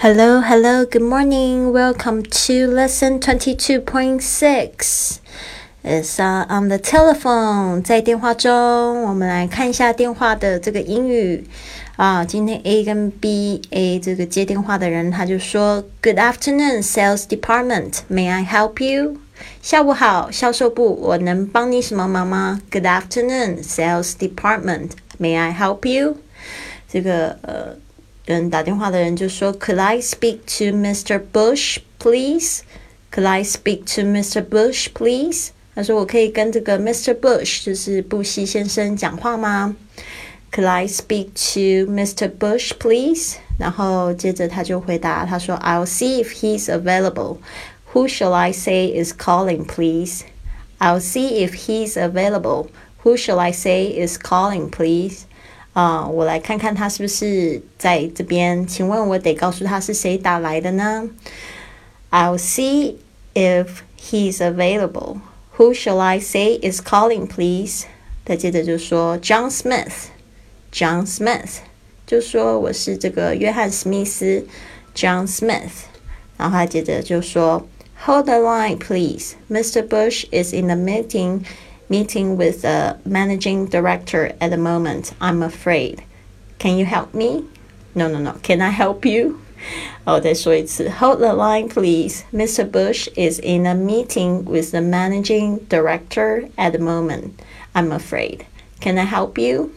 [0.00, 1.72] Hello, hello, good morning.
[1.72, 5.20] Welcome to lesson 22.6.
[5.82, 7.82] It's uh, on the telephone.
[7.82, 11.46] 在电话中，我们来看一下电话的这个英语
[11.96, 12.24] 啊。
[12.24, 18.00] 今天 A 跟 B，A 这个接电话的人他就说：“Good afternoon, sales department.
[18.10, 19.16] May I help you？”
[19.62, 22.60] 下午好，销售部，我能帮你什么忙吗？
[22.70, 24.90] Good afternoon, sales department.
[25.18, 26.18] May I help you？
[26.88, 27.76] 这个呃。
[28.30, 31.20] 人打电话的人就说：“Could I speak to Mr.
[31.32, 32.60] Bush, please?
[33.12, 34.42] Could I speak to Mr.
[34.42, 37.14] Bush, please?” 他说：“我可以跟这个 Mr.
[37.14, 39.76] Bush，就是布希先生讲话吗？”
[40.52, 42.30] Could I speak to Mr.
[42.30, 43.36] Bush, please？
[43.58, 47.38] 然后接着他就回答，他说：“I'll see if he's available.
[47.92, 50.22] Who shall I say is calling, please?
[50.78, 52.68] I'll see if he's available.
[53.04, 55.26] Who shall I say is calling, please?”
[55.72, 58.66] 啊，我来看看他是不是在这边。
[58.66, 61.10] 请问我得告诉他是谁打来的呢？
[62.10, 62.96] I'll see
[63.34, 63.66] if
[64.00, 65.18] he's available.
[65.58, 67.84] Who shall I say is calling, please?
[68.24, 70.08] 他接着就说 John Smith.
[70.72, 71.58] John Smith
[72.06, 74.46] 就说我是这个约翰史密斯
[74.94, 75.84] John Smith。
[76.36, 77.66] 然后他接着就说
[78.04, 79.34] Hold the line, please.
[79.50, 79.82] Mr.
[79.86, 81.44] Bush is in a meeting
[81.91, 85.13] meeting with the managing director at the moment.
[85.19, 86.03] I'm afraid.
[86.57, 87.45] Can you help me?
[87.93, 88.33] No, no, no.
[88.41, 89.41] Can I help you?
[90.07, 90.69] Oh, that's right.
[91.01, 92.23] Hold the line, please.
[92.33, 92.63] Mr.
[92.71, 97.39] Bush is in a meeting with the managing director at the moment.
[97.75, 98.47] I'm afraid.
[98.79, 99.75] Can I help you?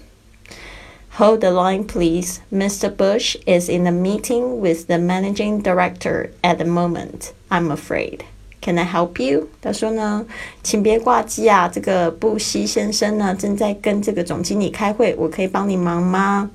[1.18, 2.40] Hold the line, please.
[2.52, 2.96] Mr.
[2.96, 7.32] Bush is in a meeting with the managing director at the moment.
[7.50, 8.24] I'm afraid.
[8.63, 9.47] Can I help you？
[9.61, 10.25] 他说呢，
[10.61, 16.51] 请别挂机啊，这个布希先生呢正在跟这个总经理开会，我可以帮你忙吗？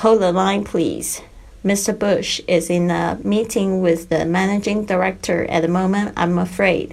[0.00, 1.18] Hold the line, please.
[1.64, 1.92] Mr.
[1.92, 6.12] Bush is in a meeting with the managing director at the moment.
[6.14, 6.92] I'm afraid.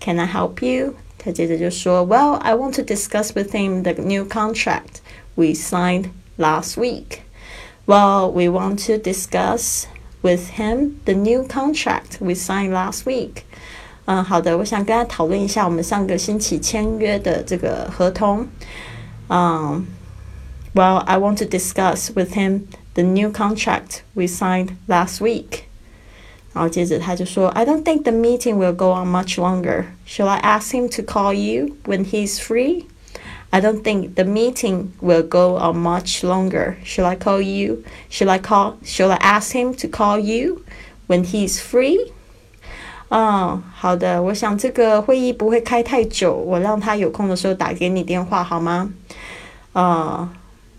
[0.00, 0.94] Can I help you?
[1.18, 5.00] 他接着就说，Well, I want to discuss with him the new contract
[5.34, 7.20] we signed last week.
[7.86, 9.84] Well, we want to discuss
[10.22, 13.42] with him the new contract we signed last week.
[14.06, 18.46] 嗯，好的，我想跟他讨论一下我们上个星期签约的这个合同。
[19.28, 19.86] 嗯，
[20.74, 25.60] Well, I want to discuss with him the new contract we signed last week.
[26.52, 29.86] 然后接着他就说，I don't think the meeting will go on much longer.
[30.06, 32.86] Shall I ask him to call you when he's free?
[33.50, 36.76] I don't think the meeting will go on much longer.
[36.84, 37.84] Should I call you?
[38.10, 38.78] Should I call?
[38.84, 40.64] Should I ask him to call you
[41.06, 42.10] when he's free?
[43.10, 48.90] 嗯，好的，我想这个会议不会开太久，我让他有空的时候打给你电话好吗？
[49.72, 50.30] 啊，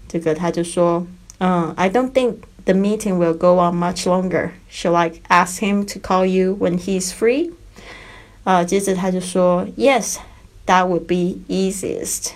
[0.09, 1.05] 这个他就说，
[1.37, 4.49] 嗯，I don't think the meeting will go on much longer.
[4.69, 7.51] Shall I ask him to call you when he's free?
[8.43, 10.17] 啊，接着他就说，Yes,
[10.65, 12.31] that would be easiest.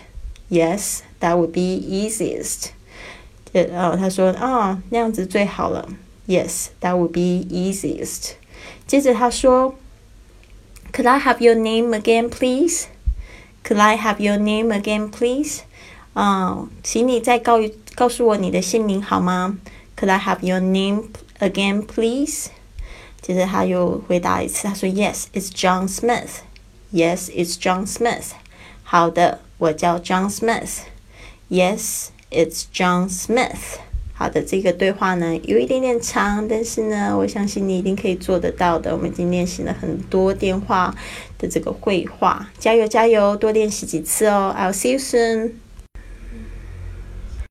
[0.50, 2.72] Yes, that would be easiest.
[3.54, 5.88] 呃，他说啊，那样子最好了。
[6.28, 8.34] Yes, that would be easiest.
[8.86, 9.76] 接着他说，
[10.92, 12.86] Could I have your name again, please?
[13.64, 15.62] Could I have your name again, please?
[16.14, 17.60] 啊，请你再告
[17.96, 19.58] 告诉我你的姓名好吗？
[19.98, 22.48] Could I have your name again, please?
[23.22, 26.42] 接着他又回答一次，他说，Yes, it's John Smith.
[26.92, 28.32] Yes, it's John Smith.
[28.95, 29.41] 好的。
[29.59, 30.83] 我叫 John Smith.
[31.51, 33.81] Yes, it's John Smith.
[34.13, 38.95] 好的，这个对话呢有一点点长，但是呢，我相信你一定可以做得到的。
[38.95, 40.95] 我们已经练习了很多电话
[41.37, 44.55] 的这个绘画，加油加油，多练习几次哦。
[44.57, 45.55] I'll see you soon.